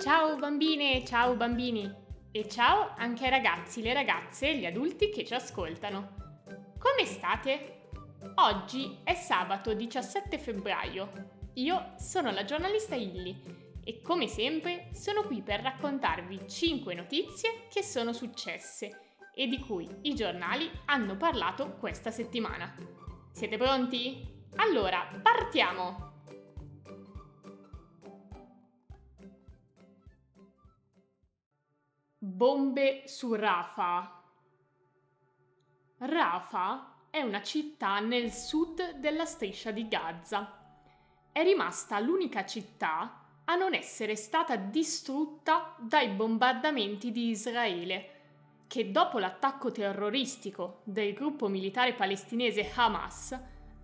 [0.00, 1.94] Ciao bambine, ciao bambini
[2.32, 6.14] e ciao anche ai ragazzi, le ragazze e gli adulti che ci ascoltano.
[6.78, 7.88] Come state?
[8.36, 11.10] Oggi è sabato 17 febbraio.
[11.54, 13.42] Io sono la giornalista Illy
[13.84, 19.00] e come sempre sono qui per raccontarvi 5 notizie che sono successe
[19.34, 22.74] e di cui i giornali hanno parlato questa settimana.
[23.32, 24.26] Siete pronti?
[24.56, 26.19] Allora, partiamo!
[32.40, 34.18] Bombe su Rafah.
[35.98, 40.58] Rafah è una città nel sud della striscia di Gaza.
[41.32, 48.10] È rimasta l'unica città a non essere stata distrutta dai bombardamenti di Israele,
[48.66, 53.38] che dopo l'attacco terroristico del gruppo militare palestinese Hamas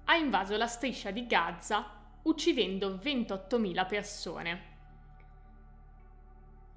[0.06, 1.91] ha invaso la striscia di Gaza
[2.23, 4.75] uccidendo 28.000 persone.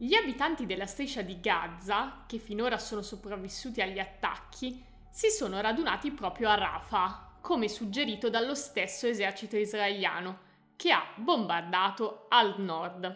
[0.01, 6.11] Gli abitanti della striscia di Gaza, che finora sono sopravvissuti agli attacchi, si sono radunati
[6.11, 10.39] proprio a Rafah, come suggerito dallo stesso esercito israeliano,
[10.77, 13.13] che ha bombardato al nord.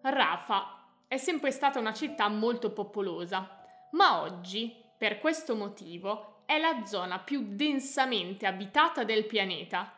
[0.00, 6.86] Rafah è sempre stata una città molto popolosa, ma oggi, per questo motivo, è la
[6.86, 9.92] zona più densamente abitata del pianeta.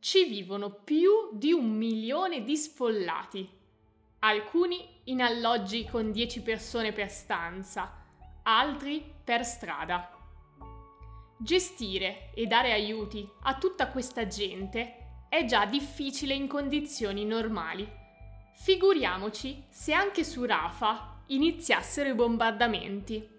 [0.00, 3.56] Ci vivono più di un milione di sfollati
[4.20, 7.92] alcuni in alloggi con 10 persone per stanza,
[8.42, 10.10] altri per strada.
[11.38, 17.90] Gestire e dare aiuti a tutta questa gente è già difficile in condizioni normali.
[18.54, 23.36] Figuriamoci se anche su Rafa iniziassero i bombardamenti.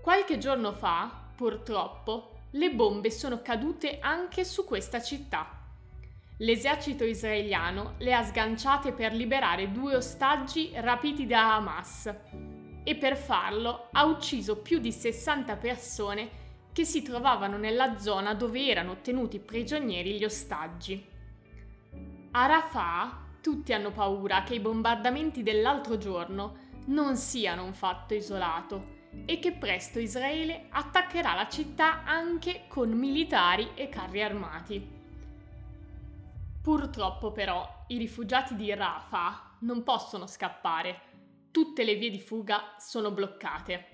[0.00, 5.59] Qualche giorno fa, purtroppo, le bombe sono cadute anche su questa città
[6.40, 12.14] l'esercito israeliano le ha sganciate per liberare due ostaggi rapiti da Hamas
[12.82, 16.38] e per farlo ha ucciso più di 60 persone
[16.72, 21.04] che si trovavano nella zona dove erano tenuti prigionieri gli ostaggi.
[22.32, 28.98] A Rafah tutti hanno paura che i bombardamenti dell'altro giorno non siano un fatto isolato
[29.26, 34.99] e che presto Israele attaccherà la città anche con militari e carri armati.
[36.62, 41.08] Purtroppo però i rifugiati di Rafah non possono scappare.
[41.50, 43.86] Tutte le vie di fuga sono bloccate.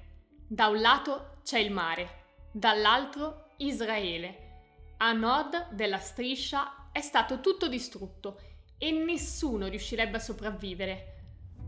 [0.49, 4.95] Da un lato c'è il mare, dall'altro Israele.
[4.99, 8.41] A nord della striscia è stato tutto distrutto
[8.79, 11.13] e nessuno riuscirebbe a sopravvivere.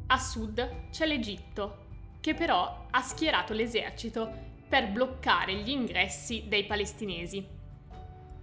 [0.09, 1.87] A sud c'è l'Egitto,
[2.21, 7.58] che però ha schierato l'esercito per bloccare gli ingressi dei palestinesi.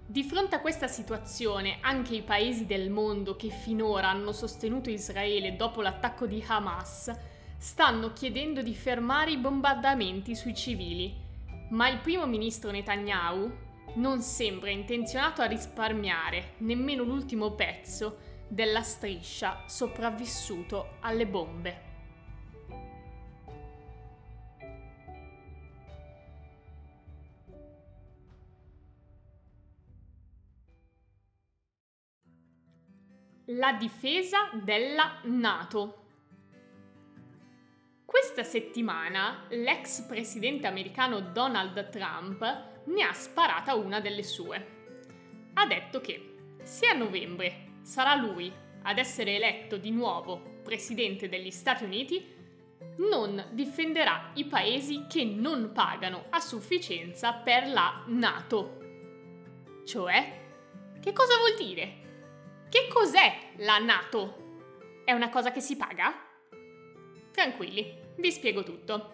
[0.07, 5.55] Di fronte a questa situazione, anche i paesi del mondo che finora hanno sostenuto Israele
[5.55, 7.11] dopo l'attacco di Hamas
[7.57, 11.11] stanno chiedendo di fermare i bombardamenti sui civili,
[11.71, 13.51] ma il primo ministro Netanyahu
[13.95, 18.17] non sembra intenzionato a risparmiare nemmeno l'ultimo pezzo
[18.47, 21.84] della striscia sopravvissuto alle bombe.
[33.49, 36.05] La difesa della Nato.
[38.03, 42.41] Questa settimana l'ex presidente americano Donald Trump
[42.85, 45.51] ne ha sparata una delle sue.
[45.53, 48.51] Ha detto che se a novembre sarà lui
[48.81, 52.25] ad essere eletto di nuovo presidente degli Stati Uniti,
[52.97, 58.79] non difenderà i paesi che non pagano a sufficienza per la Nato.
[59.85, 60.41] Cioè,
[60.99, 62.04] che cosa vuol dire?
[62.69, 65.03] Che cos'è la NATO?
[65.05, 66.13] È una cosa che si paga?
[67.31, 69.13] Tranquilli, vi spiego tutto.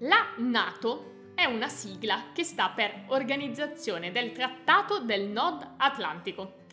[0.00, 6.64] La NATO è una sigla che sta per Organizzazione del Trattato del Nord Atlantico.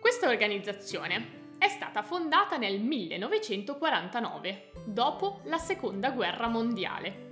[0.00, 7.24] Questa organizzazione è stata fondata nel 1949, dopo la Seconda Guerra Mondiale.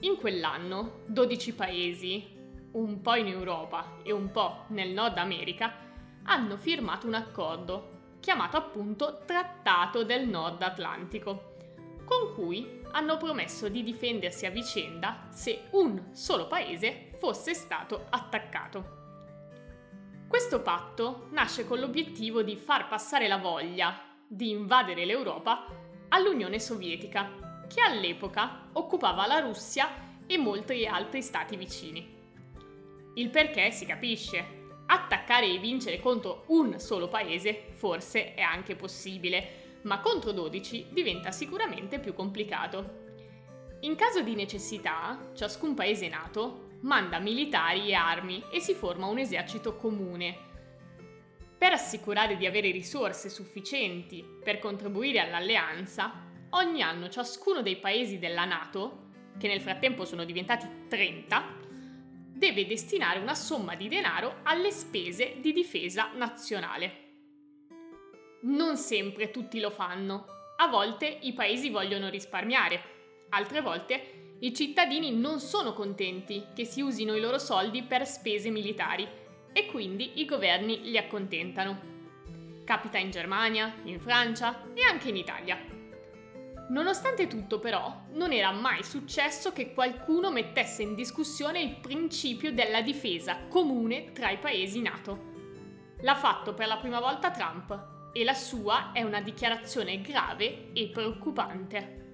[0.00, 2.24] In quell'anno 12 paesi,
[2.72, 5.85] un po' in Europa e un po' nel Nord America,
[6.26, 11.54] hanno firmato un accordo, chiamato appunto Trattato del Nord Atlantico,
[12.04, 18.94] con cui hanno promesso di difendersi a vicenda se un solo paese fosse stato attaccato.
[20.28, 25.66] Questo patto nasce con l'obiettivo di far passare la voglia di invadere l'Europa
[26.08, 29.88] all'Unione Sovietica, che all'epoca occupava la Russia
[30.26, 32.14] e molti altri stati vicini.
[33.14, 34.55] Il perché si capisce,
[34.86, 41.30] attaccare e vincere contro un solo paese forse è anche possibile, ma contro 12 diventa
[41.30, 43.04] sicuramente più complicato.
[43.80, 49.18] In caso di necessità, ciascun paese nato manda militari e armi e si forma un
[49.18, 50.44] esercito comune.
[51.58, 58.44] Per assicurare di avere risorse sufficienti per contribuire all'alleanza, ogni anno ciascuno dei paesi della
[58.44, 59.04] Nato,
[59.38, 61.56] che nel frattempo sono diventati 30,
[62.36, 67.04] deve destinare una somma di denaro alle spese di difesa nazionale.
[68.42, 70.26] Non sempre tutti lo fanno.
[70.58, 76.82] A volte i paesi vogliono risparmiare, altre volte i cittadini non sono contenti che si
[76.82, 79.08] usino i loro soldi per spese militari
[79.52, 81.94] e quindi i governi li accontentano.
[82.64, 85.75] Capita in Germania, in Francia e anche in Italia.
[86.68, 92.82] Nonostante tutto però, non era mai successo che qualcuno mettesse in discussione il principio della
[92.82, 95.34] difesa comune tra i paesi NATO.
[96.00, 100.88] L'ha fatto per la prima volta Trump e la sua è una dichiarazione grave e
[100.88, 102.05] preoccupante.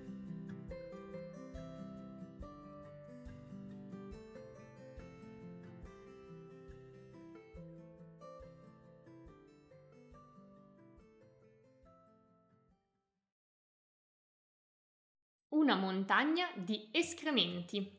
[15.92, 17.94] Montagna di escrementi.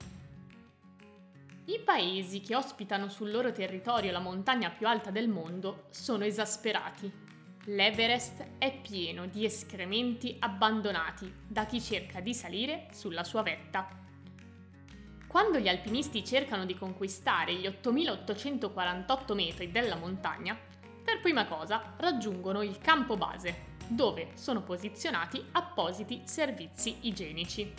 [1.66, 7.12] I paesi che ospitano sul loro territorio la montagna più alta del mondo sono esasperati.
[7.66, 13.88] L'Everest è pieno di escrementi abbandonati da chi cerca di salire sulla sua vetta.
[15.28, 20.57] Quando gli alpinisti cercano di conquistare gli 8848 metri della montagna,
[21.04, 27.74] per prima cosa raggiungono il campo base, dove sono posizionati appositi servizi igienici.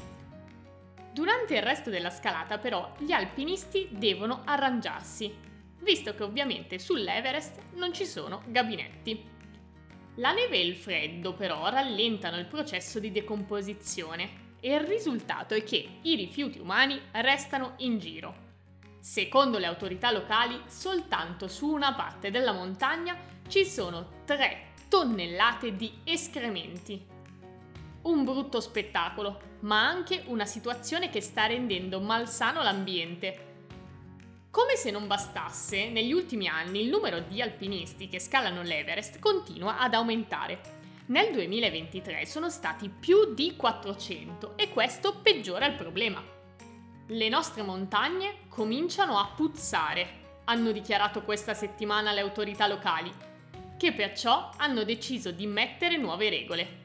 [1.12, 5.33] Durante il resto della scalata però gli alpinisti devono arrangiarsi,
[5.81, 9.33] visto che ovviamente sull'Everest non ci sono gabinetti.
[10.17, 15.62] La neve e il freddo però rallentano il processo di decomposizione e il risultato è
[15.62, 18.43] che i rifiuti umani restano in giro.
[18.99, 23.17] Secondo le autorità locali, soltanto su una parte della montagna
[23.47, 27.05] ci sono tre tonnellate di escrementi.
[28.02, 33.55] Un brutto spettacolo, ma anche una situazione che sta rendendo malsano l'ambiente.
[34.52, 39.81] Come se non bastasse, negli ultimi anni il numero di alpinisti che scalano l'Everest continua
[39.81, 40.61] ad aumentare.
[41.06, 46.23] Nel 2023 sono stati più di 400 e questo peggiora il problema.
[47.08, 53.32] Le nostre montagne cominciano a puzzare, hanno dichiarato questa settimana le autorità locali
[53.85, 56.81] che perciò hanno deciso di mettere nuove regole.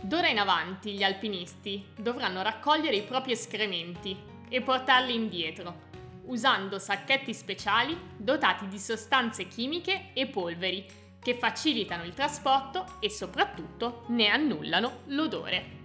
[0.00, 4.16] D'ora in avanti gli alpinisti dovranno raccogliere i propri escrementi
[4.48, 5.90] e portarli indietro,
[6.24, 10.86] usando sacchetti speciali dotati di sostanze chimiche e polveri
[11.20, 15.81] che facilitano il trasporto e soprattutto ne annullano l'odore.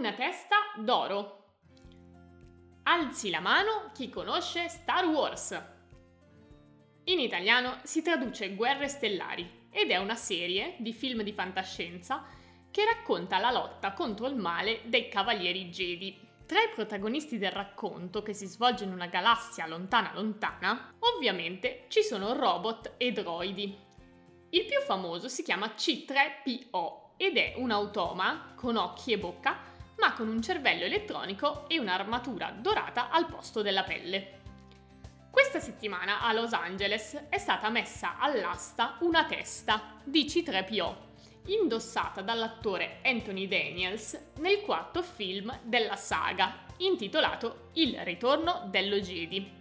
[0.00, 1.56] Una testa d'oro.
[2.84, 5.62] Alzi la mano chi conosce Star Wars.
[7.04, 12.24] In italiano si traduce Guerre Stellari ed è una serie di film di fantascienza
[12.70, 16.18] che racconta la lotta contro il male dei Cavalieri Jedi.
[16.46, 22.02] Tra i protagonisti del racconto, che si svolge in una galassia lontana lontana, ovviamente ci
[22.02, 23.78] sono robot e droidi.
[24.48, 29.69] Il più famoso si chiama C3PO ed è un automa con occhi e bocca
[30.00, 34.38] ma con un cervello elettronico e un'armatura dorata al posto della pelle.
[35.30, 40.94] Questa settimana a Los Angeles è stata messa all'asta una testa di C3PO,
[41.46, 49.58] indossata dall'attore Anthony Daniels nel quarto film della saga, intitolato Il ritorno dello Jedi.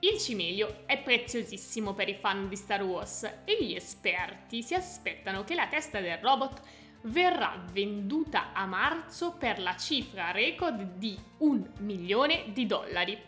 [0.00, 5.44] Il cimelio è preziosissimo per i fan di Star Wars e gli esperti si aspettano
[5.44, 6.60] che la testa del robot
[7.04, 13.18] verrà venduta a marzo per la cifra record di un milione di dollari.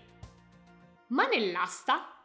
[1.08, 2.16] Ma nell'asta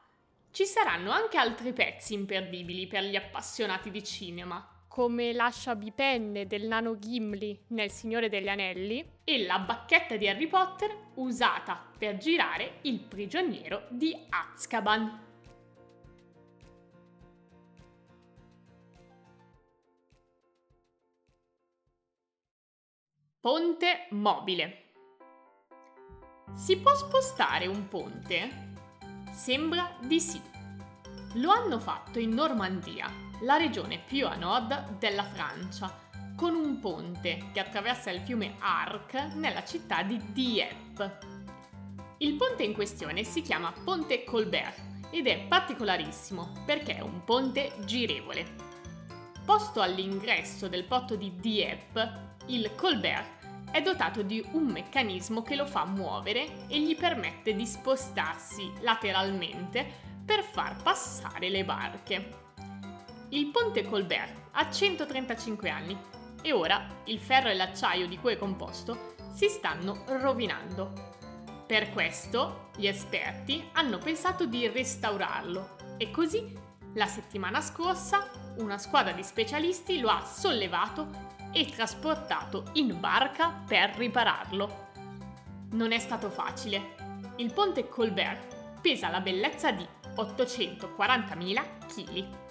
[0.51, 6.67] ci saranno anche altri pezzi imperdibili per gli appassionati di cinema, come l'ascia bipenne del
[6.67, 12.79] nano Gimli nel Signore degli Anelli e la bacchetta di Harry Potter usata per girare
[12.81, 15.30] il prigioniero di Azkaban.
[23.41, 24.83] Ponte mobile.
[26.53, 28.75] Si può spostare un ponte?
[29.31, 30.39] Sembra di sì.
[31.37, 35.91] Lo hanno fatto in Normandia, la regione più a nord della Francia,
[36.35, 41.17] con un ponte che attraversa il fiume Arc nella città di Dieppe.
[42.17, 47.73] Il ponte in questione si chiama Ponte Colbert ed è particolarissimo perché è un ponte
[47.85, 48.69] girevole.
[49.51, 55.65] Posto all'ingresso del porto di Dieppe, il Colbert è dotato di un meccanismo che lo
[55.65, 59.85] fa muovere e gli permette di spostarsi lateralmente
[60.23, 62.29] per far passare le barche.
[63.31, 65.97] Il ponte Colbert ha 135 anni
[66.41, 70.93] e ora il ferro e l'acciaio di cui è composto si stanno rovinando.
[71.67, 76.57] Per questo gli esperti hanno pensato di restaurarlo e così
[76.93, 81.07] la settimana scorsa una squadra di specialisti lo ha sollevato
[81.51, 84.89] e trasportato in barca per ripararlo.
[85.71, 86.95] Non è stato facile.
[87.37, 92.50] Il ponte Colbert pesa la bellezza di 840.000 kg.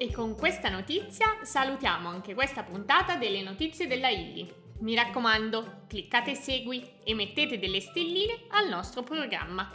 [0.00, 4.48] E con questa notizia salutiamo anche questa puntata delle notizie della Illy.
[4.78, 9.68] Mi raccomando, cliccate segui e mettete delle stelline al nostro programma.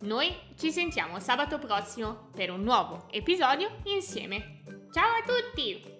[0.00, 4.62] Noi ci sentiamo sabato prossimo per un nuovo episodio insieme.
[4.90, 5.99] Ciao a tutti!